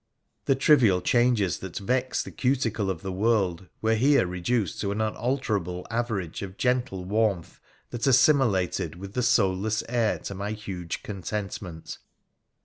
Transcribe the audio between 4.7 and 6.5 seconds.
to an unalterable average